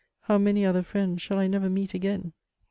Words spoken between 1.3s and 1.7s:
I never